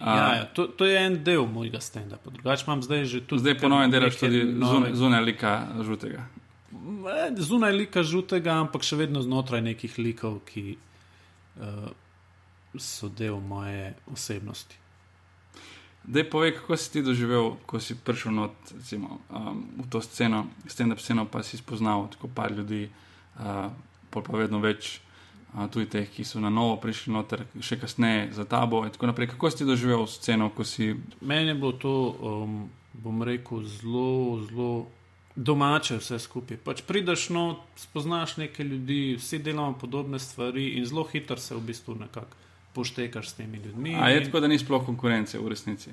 [0.00, 2.30] Ja, ja, to, to je en del mojega stand-upa.
[2.30, 3.40] Drugače imam zdaj že tudi.
[3.40, 6.24] Zdaj ponovno delaš tudi nove- zunaj, lika žutega.
[6.74, 10.74] Eh, Zunaj lika žutega, ampak še vedno znotraj nekih likov, ki
[11.60, 11.92] uh,
[12.74, 14.80] so del moje osebnosti.
[16.04, 20.44] Dej povej, kako si ti doživel, ko si prišel not, recimo, um, v to sceno,
[20.68, 22.90] stand-up sceno, pa si spoznal tako par ljudi,
[23.40, 23.70] uh,
[24.10, 25.00] pa vedno več,
[25.70, 28.84] tudi teh, ki so na novo prišli noter, še kasneje za tabo.
[28.84, 29.28] in tako naprej.
[29.34, 30.94] Kako si doživel sceno, ko si.
[31.20, 34.86] Meni je bilo to, um, bom rekel, zelo, zelo
[35.36, 36.56] domače vse skupaj.
[36.56, 41.60] Pač prideš no, spoznaš nekaj ljudi, vsi delamo podobne stvari in zelo hitro se v
[41.60, 42.36] bistvu nekako
[42.74, 43.94] poštekaš s temi ljudmi.
[43.94, 45.90] A je in- tako, da ni sploh konkurence v resnici?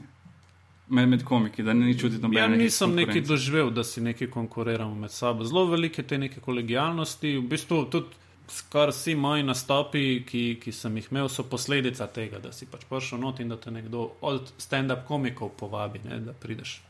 [0.90, 2.42] Med, med komiki, da ni čutiti nobene.
[2.42, 5.46] Ja, nisem neki doživel, da si neki konkuriramo med sabo.
[5.46, 8.08] Zelo velike te neke kolegijalnosti, v bistvu tudi
[8.52, 12.86] skoraj vsi moji nastopi, ki, ki sem jih imel, so posledica tega, da si pač
[12.90, 16.82] prišel not in da te nekdo od stand-up komikov povabi, ne, da prideš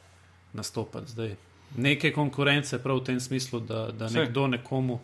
[0.54, 1.36] nastopati zdaj.
[1.78, 4.26] Neke konkurence, prav v tem smislu, da, da Saj.
[4.26, 5.00] nekdo nekomu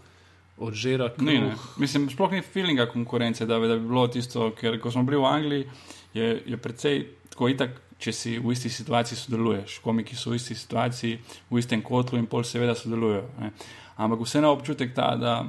[0.57, 1.27] odžira kruh.
[1.27, 1.55] Ni, ne.
[1.77, 5.21] Mislim, sploh ni feelinga konkurence, da bi, da bi bilo tisto, ker ko smo bili
[5.21, 5.67] v Angliji,
[6.13, 9.79] je, je precej tako itak, če si v isti situaciji sodeluješ.
[9.85, 13.23] Komiki so v isti situaciji, v istem kotlu in pol seveda sodelujejo.
[13.41, 13.53] Ne.
[13.97, 15.39] Ampak vseeno občutek ta, da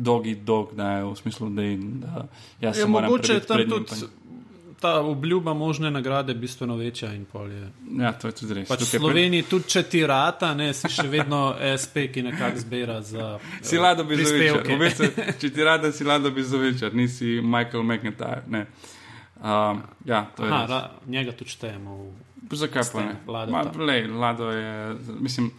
[0.00, 1.68] dolgi dolg, da je v smislu, da,
[2.06, 2.24] da
[2.60, 4.08] jaz Je moram mogoče je tam tudi
[4.80, 7.68] ta obljuba možne nagrade bistveno večja in pol je.
[7.98, 8.68] Ja, to je tudi res.
[8.68, 11.40] Pač v Sloveniji, tudi če ti rata, ne, si še vedno
[11.82, 13.34] SP, ki nekako zbira za.
[13.62, 15.36] Si lado bi zavečer.
[15.40, 18.46] če ti rada, si lado bi zavečer, nisi Michael McIntyre.
[18.48, 18.64] Ne.
[19.40, 20.70] Um, ja, to je Aha, res.
[20.70, 21.98] ra, njega tudi štejemo.
[22.50, 23.14] Zakaj pa ne?
[23.28, 24.72] Lado Ma, lej, Lado je,
[25.20, 25.52] mislim,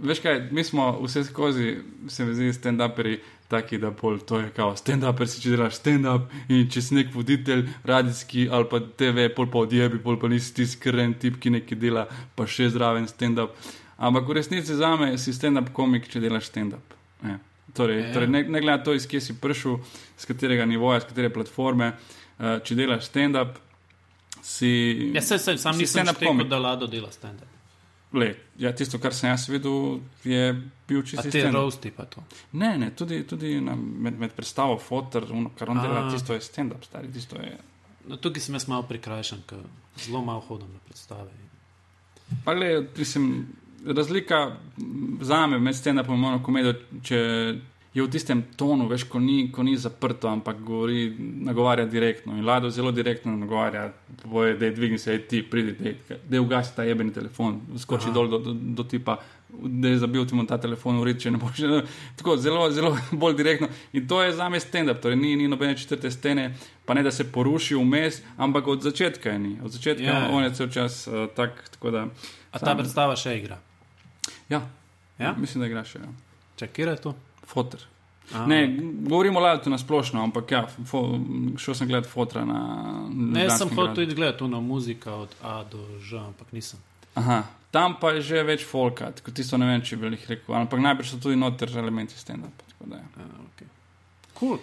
[0.00, 1.76] veš kaj, mi smo vse skozi,
[2.08, 3.20] se mi zdi, stand-uperi
[3.52, 7.12] taki, da pol to je kao stand-uper, si če delaš stand-up in če si nek
[7.14, 11.52] voditelj radijski ali pa TV, pol pa odjebi, pol pa nisi ti skren tip, ki
[11.58, 13.54] nekaj dela, pa še zraven stand-up.
[14.02, 16.96] Ampak v resnici za me si stand-up komik, če delaš stand-up.
[17.22, 17.38] Ne.
[17.76, 18.12] Torej, Ja.
[18.16, 19.78] torej ne, ne glede na to, iz kje si prišel,
[20.18, 23.60] z katerega nivoja, z katere platforme, uh, če delaš stand-up,
[24.42, 24.72] si.
[25.14, 26.48] Ja, se, se, sam si nisem stand-up komik.
[26.50, 27.51] da Lado dela stand-up.
[28.12, 30.42] Le, ja, tisto, kar sem jaz videl, je
[30.88, 31.56] bil čisto te stand-up.
[31.56, 32.24] roasti pa to.
[32.60, 35.24] Ne, ne, tudi, tudi na, med, med predstavo, fotor,
[35.56, 37.56] kar on dela, tisto je stand-up, stari, tisto je.
[38.10, 39.62] No, tukaj sem jaz malo prikrajšan, ker
[40.02, 41.30] zelo malo hodim na predstave.
[42.44, 43.46] Pa le, mislim,
[43.86, 44.56] razlika
[45.20, 47.22] za me med stand-upom in monokomedijo, če
[47.94, 51.12] je v tistem tonu, veš, ko ni, ko ni zaprto, ampak govori,
[51.44, 52.32] nagovarja direktno.
[52.32, 53.92] In Lado zelo direktno nagovarja,
[54.24, 58.08] boje, da je dvigni se, ej, ti pridi, da je ugasi ta jebeni telefon, skoči
[58.08, 58.14] Aha.
[58.14, 59.18] dol do, do, do tipa.
[59.52, 61.60] Da je zabil ti mu ta telefon, ured, če ne boš.
[62.16, 63.68] Tako zelo, zelo bolj direktno.
[63.92, 66.54] In to je za me stand-up, torej ni, ni nobene četrte stene,
[66.86, 69.58] pa ne da se poruši vmes, ampak od začetka je ni.
[69.64, 70.30] Od začetka Ja, ja, ja.
[70.30, 72.06] on je cel čas uh, tak, tako da.
[72.52, 73.60] A ta predstava še igra?
[74.48, 74.62] Ja,
[75.18, 75.34] Ja?
[75.38, 75.94] mislim, da igraš.
[75.94, 76.08] Ja.
[76.56, 77.12] Če kje je to?
[77.46, 77.80] Fotor.
[78.34, 78.78] A, Ne,
[79.08, 81.18] govorimo o Ladu na splošno, ampak ja, fo,
[81.58, 82.60] šel sem gledati fotra na.
[83.10, 86.80] Ne, sem hotel iti gledati na muzika od A do Ž, ampak nisem.
[87.14, 90.54] Aha, tam pa je že več folka, tako tisto ne vem, če bi jih rekel.
[90.54, 92.62] Ampak najprej so tudi noter elementi stand-up.
[92.72, 92.96] Tako da.
[92.96, 93.26] Ja.
[93.52, 93.68] Okay.
[94.38, 94.58] cool.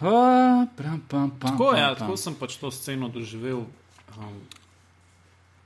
[0.00, 1.96] A, pram, pam, pam, Tako, pam, ja, pam.
[1.96, 3.64] tako sem pač to sceno doživel.
[4.18, 4.36] Um,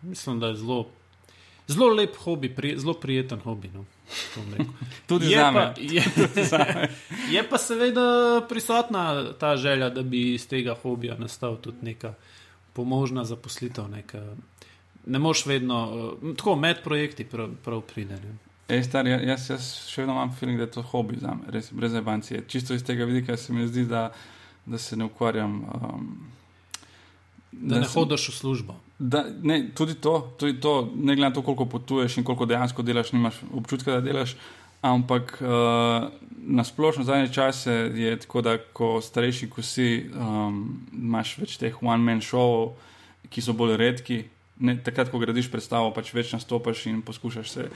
[0.03, 0.87] mislim, da je zelo,
[1.68, 3.68] zelo lep hobi, pri, zelo prijeten hobi.
[3.68, 3.85] No.
[5.07, 6.03] Tudi je, za pa, je,
[7.31, 8.05] je pa seveda
[8.48, 12.14] prisotna ta želja, da bi iz tega hobija nastal tudi neka
[12.72, 13.88] pomožna zaposlitev.
[13.88, 14.37] Neka,
[15.07, 15.79] ne moš vedno,
[16.22, 18.14] uh, tako med projekti prav, prav pride.
[18.14, 18.37] Ne.
[18.68, 21.50] Ej, star, ja- jaz, jaz še vedno imam feeling, da je to hobi za me,
[21.50, 22.44] res brez abancije.
[22.48, 24.12] Čisto iz tega vidika se mi zdi, da,
[24.66, 25.59] da se ne ukvarjam.
[25.74, 26.31] Um,
[27.53, 28.74] Da ne sem- hodiš v službo.
[28.98, 32.83] Da, ne, tudi to, tudi to, ne glede na to, koliko potuješ in koliko dejansko
[32.83, 34.37] delaš, nimaš občutka, da delaš.
[34.85, 35.48] Ampak uh,
[36.46, 41.78] na splošno zadnje čase je tako, da ko starejši, ko si, um, imaš več teh
[41.83, 42.74] one-man showov,
[43.33, 44.20] ki so bolj redki.
[44.61, 47.66] Ne, takrat, ko gradiš predstavo, pač več nastopaš in poskušaš se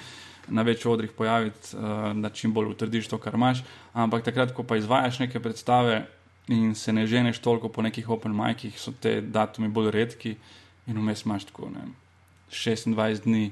[0.55, 3.65] na več odrih pojaviti, uh, da čim bolj utrdiš to, kar imaš.
[3.97, 6.05] Ampak takrat, ko pa izvajaš neke predstave
[6.53, 10.37] in se ne ženeš toliko po nekih open micih, so te datumi bolj redki
[10.89, 11.95] in vmes imaš tako ne, vem,
[12.51, 13.51] 26 dni.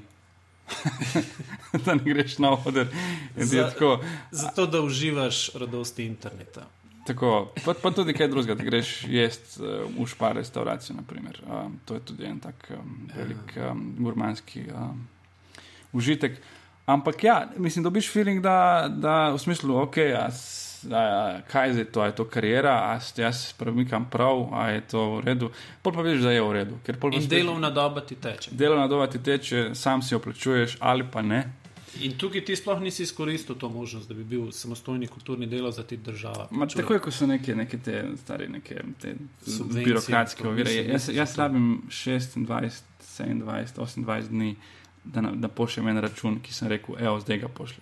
[1.85, 2.87] da ne greš na oder.
[3.35, 3.99] Za- Tako,
[4.31, 6.65] Zato, da uživaš radosti interneta.
[7.07, 7.29] tako,
[7.65, 10.95] pa, pa tudi kaj drugega, da greš jesti uh, v špar restauracijo.
[10.95, 11.39] naprimer.
[11.45, 15.07] Um, to je tudi en tak um, velik um, gurmanski um,
[15.93, 16.35] užitek.
[16.85, 18.57] Ampak ja, mislim, dobiš feeling, da,
[18.91, 19.97] da v smislu, ok,
[20.29, 21.01] s- a,
[21.43, 25.11] kaj je zdaj to, je to karijera, a s- jaz premikam prav, a je to
[25.11, 25.49] v redu.
[25.81, 26.75] Pol pa veš, da je v redu.
[26.85, 28.51] In spet- delovna doba ti teče.
[28.53, 31.43] Delovna doba ti teče, sam si jo plačuješ ali pa ne.
[31.99, 35.83] In tukaj ti sploh nisi izkoristil to možnost, da bi bil samostojni kulturni delavec, da
[35.83, 36.47] ti država.
[36.51, 36.81] Ma, plačuje.
[36.83, 40.71] takoj, ko so neke, neke te stare, neke te Subvencije, birokratske ovire.
[40.73, 41.41] Jaz, jaz to.
[41.41, 44.55] rabim 26, 27, 28 dni,
[45.03, 47.81] da, na- da pošljem en račun, ki sem rekel, evo, zdaj ga pošljem.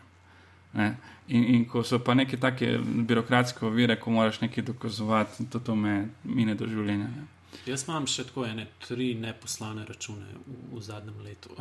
[0.75, 0.95] Ne?
[1.27, 5.75] In, in ko so pa neke take birokratske ovire, ko moraš nekaj dokazovati, to, to
[5.75, 7.07] me mine do življenja.
[7.09, 7.25] Ne?
[7.65, 11.55] Jaz imam še tako ene tri neposlane račune v, v zadnjem letu.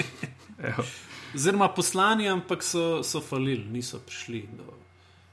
[1.34, 4.78] Oziroma poslani, ampak so, so falili, niso prišli do.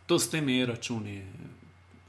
[0.07, 1.21] To s temi e-računi.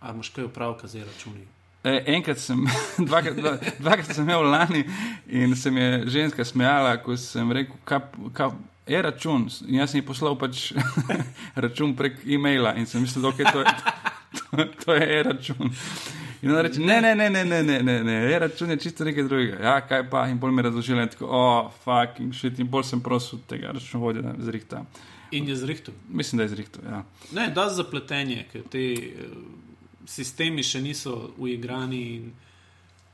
[0.01, 1.45] A imaš kaj upravka z e-računi?
[1.85, 2.65] E, enkrat sem,
[3.09, 4.83] dvakrat, dva, dvakrat sem imel lani
[5.27, 8.51] in se mi je ženska smejala, ko sem rekel, kaj
[8.89, 9.49] je račun.
[9.69, 10.73] In jaz sem ji poslal pač
[11.65, 13.75] račun prek e-maila in sem mislil, da okay, to, je,
[14.41, 15.75] to, to je e-račun.
[16.43, 18.17] In ona reče: Ne, ne, ne, ne, ne, ne, ne, ne.
[18.33, 19.63] e-račun je čisto nekaj drugega.
[19.63, 20.27] Ja, kaj pa?
[20.29, 22.59] In bolj mi je razložila, in tako, oh, fucking shit.
[22.59, 24.85] In bolj sem prosil tega računovodja, da zrihta.
[25.31, 25.95] In je zrihtel.
[26.09, 26.85] Mislim, da je zrihtel.
[26.89, 27.03] Ja.
[27.33, 29.33] Ne, da zapletenje, ker ti eh,
[30.07, 32.05] sistemi še niso uigrani.
[32.17, 32.31] in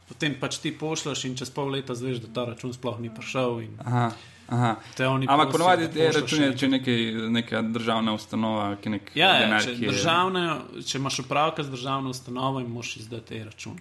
[0.05, 3.61] Potem pač ti pošljaš, in čez pol leta zveš, da ta račun sploh ni prišel.
[3.65, 4.11] in Aha,
[4.49, 6.99] Ampak ponovadi račune, še če je nekaj,
[7.31, 10.43] neka državna ustanova, ki nek Ja, ja denar, če, ki je- državne,
[10.85, 13.79] če imaš opravka z državno ustanovo in moš izdati račun.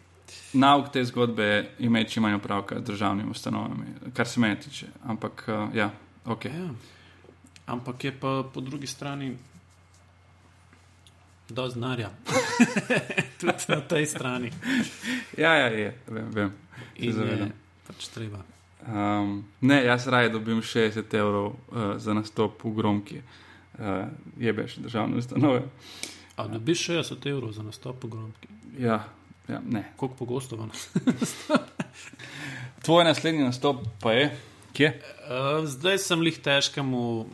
[0.54, 4.88] Nauk te zgodbe je imeti čim manj opravka z državnimi ustanovami, kar se meni tiče.
[5.04, 5.90] Ampak, uh, ja,
[6.26, 6.46] ok.
[6.46, 6.70] Ja.
[7.66, 9.38] Ampak je pa po drugi strani
[11.50, 12.10] do znarja.
[13.40, 14.52] Tudi na tej strani.
[15.38, 16.30] Ja, ja, je, vem.
[16.32, 16.50] vem.
[16.50, 17.52] Se In je zavedam.
[17.88, 18.38] pač treba.
[18.88, 21.56] Um, ne, jaz raje dobim 60 evrov uh,
[21.98, 23.22] za nastop v Gromki.
[23.80, 24.06] Uh,
[24.40, 25.62] jebeš državne ustanove.
[26.36, 28.48] A dobiš 60 evrov za nastop v Gromki?
[28.80, 29.08] Ja,
[29.48, 29.86] ja, ne.
[29.96, 30.72] Koliko pogosto vam?
[32.86, 34.38] Tvoj naslednji nastop pa je,
[34.74, 35.00] kje?
[35.30, 37.26] Uh, zdaj sem lih težkemu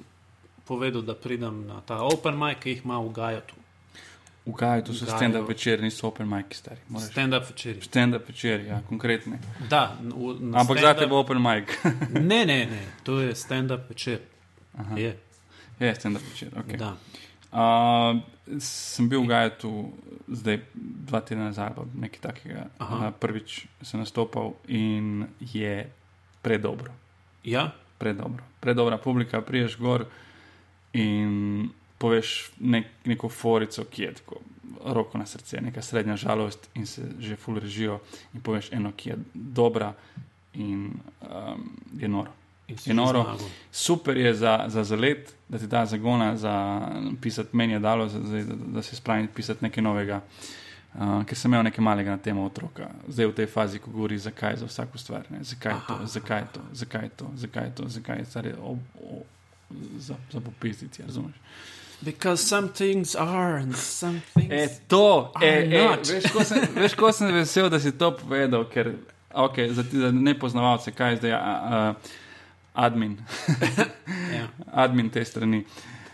[0.70, 3.59] povedal, da pridem na ta open mic, ki jih ima v Gajatu.
[4.50, 6.82] V Gaju, to so stand-up večeri, niso open mic stari.
[7.00, 7.82] Stand-up večerji.
[7.82, 9.38] Stand-up večeri, ja, konkretni.
[9.70, 11.70] Da, v, Ampak stand-up- zate bo open mic.
[12.32, 14.20] Ne, ne, ne, to je stand-up večer.
[14.78, 14.98] Aha.
[14.98, 15.18] Je,
[15.80, 16.78] je, stand-up večer, ok.
[16.78, 16.96] da.
[17.52, 18.22] Uh,
[18.62, 19.94] sem bil v Gaju
[20.28, 20.60] zdaj
[21.06, 22.66] dva tedna nazaj, pa nekaj takega.
[22.78, 23.08] Aha.
[23.08, 25.86] Uh, prvič sem nastopal in je
[26.42, 26.94] predobro.
[27.44, 28.44] Ja, Predobro.
[28.60, 30.06] Predobra publika, priješ gor
[30.94, 34.40] in poveš nek, neko forico, ki je tako
[34.86, 38.00] roko na srce, neka srednja žalost in se že ful režijo
[38.34, 39.94] in poveš eno, ki je dobra
[40.54, 42.32] in um, je noro.
[42.86, 43.38] Je noro.
[43.72, 46.82] Super je za, za zalet, da ti da zagona, za
[47.22, 47.58] pisati.
[47.58, 50.22] Meni je dalo, za, za, da se spravim pisati nekaj novega.
[50.94, 54.18] Uh, ker sem imel nekaj malega na temo otroka, zdaj v tej fazi, ko govori,
[54.18, 55.44] zakaj za vsako stvar, ne?
[55.44, 56.06] zakaj je to, Aha.
[56.06, 59.24] zakaj je to, zakaj je to, zakaj je to, zakaj je stvar, ob, ob,
[59.98, 61.36] za, za popizditi, razumeš?
[62.02, 64.52] Because some things are and some things.
[64.52, 66.08] E, to, e, Are e, not.
[66.08, 68.94] veš, ko sem, veš, ko sem vesel, da si to povedal, ker
[69.36, 71.94] okay, za, za nepoznavalce, kaj je zdaj a, a,
[72.88, 73.18] admin.
[74.30, 74.46] Ja.
[74.72, 75.64] admin te strani.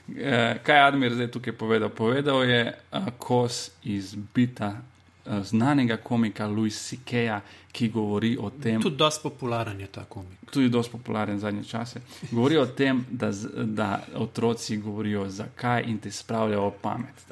[0.07, 1.89] Eh, kaj je Admir zdaj tukaj povedal?
[1.89, 4.94] Povedal je uh, kos iz Bita, uh,
[5.43, 10.37] znanega komika Louis C.K.-ja, ki govori o tem, Tudi dosti popularen je ta komik.
[10.51, 12.01] tudi dosti popularen zadnje čase.
[12.31, 13.31] Govori o tem, da,
[13.65, 17.25] da otroci govorijo, zakaj in te spravljajo pamet.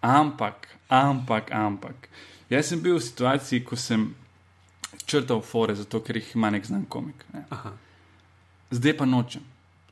[0.00, 2.08] Ampak, ampak, ampak.
[2.50, 4.14] Jaz sem bil v situaciji, ko sem
[5.06, 7.24] črtal fore, zato ker jih ima nek znan komik.
[7.32, 7.44] Ne.
[7.50, 7.72] Aha.
[8.70, 9.42] Zdaj pa nočem.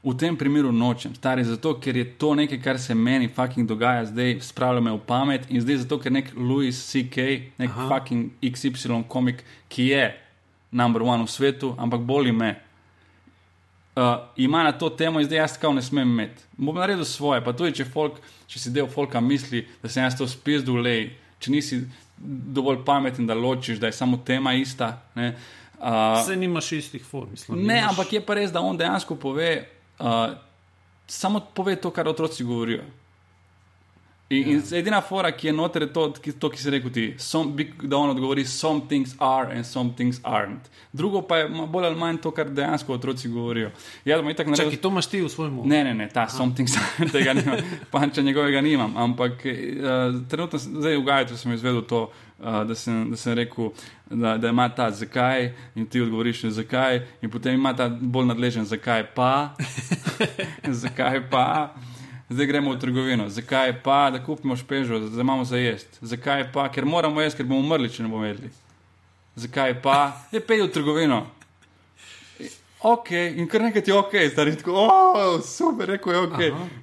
[0.01, 4.07] V tem primeru nočem, stari, zato ker je to nekaj, kar se meni fucking dogaja,
[4.09, 7.89] zdaj spravlja me v pamet in zdaj zato, ker nek Louis C.K., nek Aha.
[7.91, 10.07] fucking XY komik, ki je
[10.73, 12.55] number one v svetu, ampak boli me.
[13.97, 16.45] Uh, ima na to temo in zdaj jaz tako ne smem imeti.
[16.57, 20.17] Bom naredil svoje, pa tudi če, folk, če si del folka misli, da se jaz
[20.17, 20.87] to spizdul,
[21.41, 21.81] če nisi
[22.17, 24.95] dovolj pameten, da ločiš, da je samo tema ista.
[25.15, 25.35] Ne,
[25.77, 27.35] uh, se nimaš istih form.
[27.49, 27.91] Ne, nimaš...
[27.91, 29.51] ampak je pa res, da on dejansko pove,
[31.11, 32.85] само повеќе тоа кај отроци говорија.
[34.33, 34.51] In, yeah.
[34.51, 34.79] in ja.
[34.79, 37.99] edina fora, ki je noter, je to, ki, to, ki si rekel ti, some, da
[37.99, 40.69] on odgovori, some things are and some things aren't.
[40.93, 43.73] Drugo pa je bolj ali manj to, kar dejansko otroci govorijo.
[44.05, 44.55] Ja, naredil...
[44.55, 45.67] Čakaj, to imaš ti v svojem umu.
[45.67, 46.37] Ne, ne, ne, ta Aha.
[46.37, 48.97] some things aren't, tega nimam, panča njegovega nimam.
[48.97, 52.07] Ampak uh, trenutno, zdaj v Gajtu sem izvedel to,
[52.39, 53.75] uh, da, sem, da sem rekel,
[54.11, 58.63] da, da ima ta zakaj in ti odgovoriš, zakaj, in potem ima ta bolj nadležen
[58.65, 59.57] zakaj pa.
[60.87, 61.47] zakaj pa
[62.31, 63.29] zdaj gremo v trgovino.
[63.29, 65.99] Zakaj pa, da kupimo špežo, da imamo za jesti?
[66.01, 68.51] Zakaj pa, ker moramo jesti, ker bomo umrli, če ne bomo jedli.
[69.37, 71.25] Zakaj pa, je pej v trgovino.
[72.81, 76.39] Ok, in kar nekaj je ok, stari tako, oh, super, rekel je ok,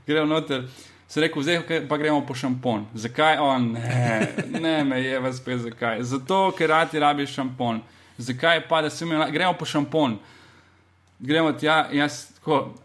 [0.07, 0.67] gremo noter.
[1.07, 2.83] Se rekel, zdaj pa gremo po šampon.
[2.93, 3.37] Zakaj?
[3.39, 4.27] O, ne,
[4.59, 6.03] ne, me je vas spet zakaj.
[6.03, 7.79] Zato, ker radi rabiš šampon.
[8.17, 10.17] Zakaj pa, da se mi gremo po šampon?
[11.19, 12.75] Gremo tja, jaz tako,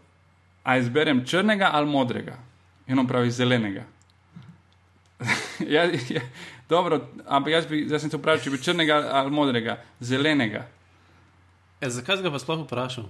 [0.63, 2.39] a izberem črnega ali modrega
[2.87, 3.83] eno pravi zelenega.
[5.75, 6.21] ja, ja,
[6.69, 10.65] dobro, ampak jaz, bi, jaz sem se vprašal, če bi črnega ali modrega, zelenega.
[11.81, 13.07] E, zakaj ga pa sploh vprašal?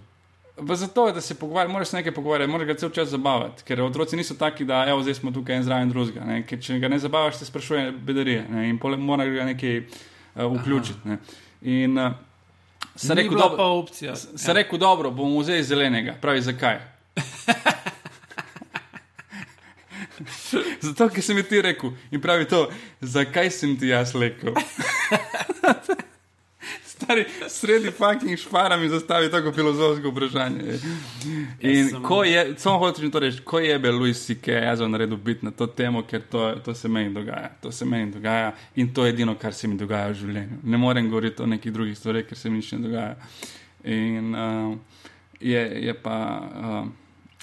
[0.68, 3.82] Pa zato, da se pogovarjamo, moraš se nekaj pogovarjati, moraš ga cel čas zabavati, ker
[3.82, 6.42] otroci niso taki, da evo, zdaj smo tukaj en zraven drugega.
[6.62, 8.68] Če ga ne zabavaš, te sprašuje bedarije ne?
[8.70, 11.10] in moraš ga nekaj uh, vključiti.
[11.10, 11.18] Ne?
[11.62, 12.14] In uh,
[12.96, 14.14] sem rekel, da je to opcija.
[14.80, 16.14] Dobro, bomo vzeli zelenega.
[16.22, 16.80] Pravi, zakaj?
[20.88, 22.66] Zato, ker sem ti rekel in pravi to,
[23.02, 24.54] zakaj sem ti jaz rekel.
[26.94, 30.78] Stari, sredi fucking špara mi zastavi tako filozofsko vprašanje.
[31.60, 35.18] In ja, ko je, samo hočeš to reči, ko je bil Louis C.K., jaz naredil
[35.18, 37.50] biti na to temo, ker to, to se meni dogaja.
[37.62, 40.60] To se meni dogaja in to je edino, kar se mi dogaja v življenju.
[40.64, 43.16] Ne morem govoriti o nekih drugih stvareh, ker se mi nič ne dogaja.
[43.84, 44.78] In uh,
[45.40, 46.20] je, je, pa,
[46.56, 46.88] uh,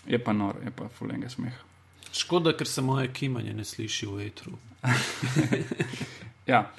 [0.06, 1.69] je pa noro, je pa fulenga smeha.
[2.12, 4.52] Škoda, ker se moje kimanje ne sliši v vetru.
[6.52, 6.70] ja.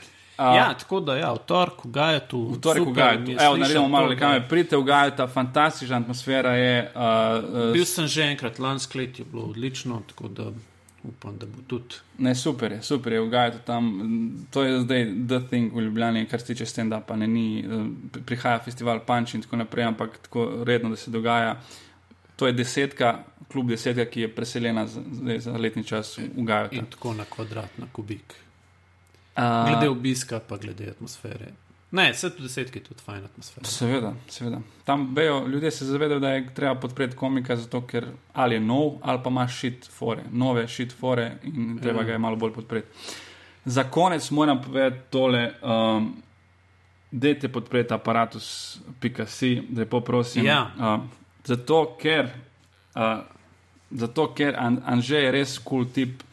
[0.41, 2.39] Uh, ja, tako da, ja, v torku ga je tu.
[2.55, 3.31] V torku ga je tu.
[3.31, 4.41] Evo, naredimo malo lekame.
[4.49, 6.91] Pridite v Gaju, ta fantastična atmosfera je.
[6.95, 7.01] Uh,
[7.67, 10.49] uh, Bil sem že enkrat, lansko leto je bilo odlično, tako da
[11.03, 12.01] upam, da bo tudi.
[12.17, 13.91] Ne, super je, super je v Gaju tam.
[14.49, 17.15] To je zdaj the thing v Ljubljani, kar se tiče stand-upa.
[17.15, 17.85] Ni, uh,
[18.25, 21.59] prihaja festival Punch in tako naprej, ampak tako redno, da se dogaja.
[22.41, 23.19] To je desetka,
[23.51, 25.01] kljub desetka, ki je preseljena za,
[25.39, 26.69] za letni čas v Gaju.
[26.71, 28.33] In tako na kvadrat, na kubik.
[29.35, 31.51] Uh, glede obiska, pa glede atmosfere.
[31.91, 33.67] Ne, vse to desetke je tudi fajn atmosfera.
[33.69, 34.63] Seveda, seveda.
[34.89, 38.97] Tam bejo, ljudje se zavedajo, da je treba podpreti komika, zato ker ali je nov,
[39.01, 42.05] ali pa ima šit fore, nove šit fore in treba ja.
[42.05, 42.87] ga je malo bolj podpreti.
[43.65, 45.51] Za konec moram povedati tole.
[45.61, 46.13] Um,
[47.11, 50.45] Dajte podpreti aparatus.si, da je poprosim.
[50.45, 50.71] Ja.
[50.77, 52.29] Uh, Zato, ker,
[52.95, 53.23] uh,
[53.91, 56.23] zato, ker An Anže je res kul cool tip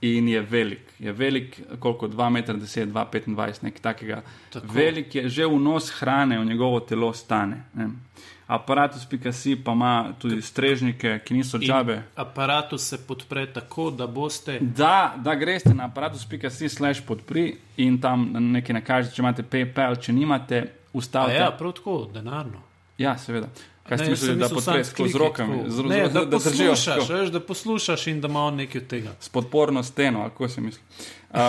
[0.00, 0.92] in je velik.
[0.98, 4.22] Je velik, koliko 2,10 m, 2,25 m, nekaj takega.
[4.52, 4.66] Tako.
[4.72, 7.64] Velik je, že vnos hrane v njegovo telo stane.
[7.74, 7.88] Ne.
[8.46, 12.02] Aparatus.si pa ima tudi strežnike, ki niso džabe.
[12.14, 14.58] Aparatus se podpre tako, da boste.
[14.60, 20.12] Da, da greste na aparatus.si slash podpri in tam nekaj nakažete, če imate PayPal, če
[20.12, 21.40] nimate, ustavite.
[21.40, 22.62] Ja, prav tako, denarno.
[22.98, 23.50] Ja, seveda.
[23.88, 25.58] Kaj ste mislili, da podpreš z rokami?
[25.70, 29.14] Z, ne, z, da, da, poslušaš, veš, da poslušaš in da ima nekaj od tega.
[29.20, 30.82] S podporno steno, kako se misli.
[31.30, 31.40] Uh,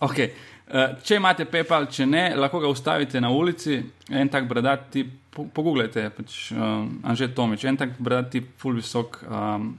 [0.00, 0.28] okay.
[0.68, 3.80] uh, če imate PayPal, če ne, lahko ga ustavite na ulici,
[4.10, 9.22] en tak bradati, pogooglejte, pač, um, Anže Tomič, en tak bradati, full visok.
[9.24, 9.72] Um,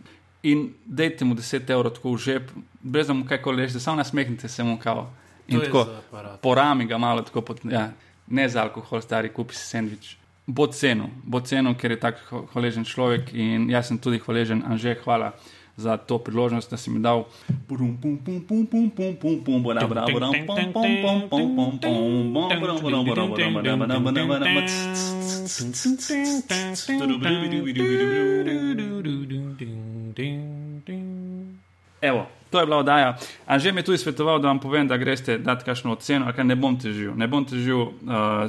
[0.43, 3.99] in dejte mu 10 evrov tako v žep, brez da mu kaj koli reče, samo
[3.99, 5.09] nasmehnite se mu kao.
[5.49, 5.85] In tako,
[6.41, 7.89] porami ga malo, tako, pot, ja,
[8.27, 10.18] ne za alkohol, stari, kupi si sendvič
[10.49, 14.97] bo cenil, bo cenil, ker je tako hvaležen človek in jaz sem tudi hvaležen, Anže,
[15.05, 15.37] hvala.
[15.79, 17.23] Za to priložnost, da si mi dal.
[32.01, 33.17] Evo, To je bila oddaja.
[33.45, 36.55] Anže mi je tudi svetoval, da vam povem, da greste dati kakšno oceno, kaj ne
[36.55, 37.13] bom težil.
[37.17, 37.91] Ne bom težil uh,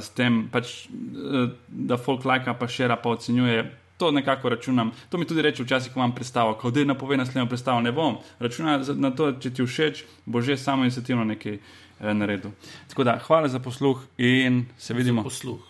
[0.01, 3.69] s tem, pač, uh, da folk lajka, pa še ra pa ocenjuje.
[4.01, 4.91] to nekako računam.
[5.09, 7.81] To mi tudi reče včasih, ko imam predstavo, ko da napove naslednjo predstavo.
[7.81, 8.17] Ne bom.
[8.39, 12.51] Računam na to, če ti všeč, bo že samo inicijativno nekaj eh, naredil.
[12.89, 15.23] Tako da, hvala za posluh in se vidimo.
[15.23, 15.61] Posluh.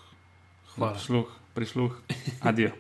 [0.76, 0.94] Hvala.
[0.94, 1.92] Posluh, prisluh,
[2.48, 2.72] adijo.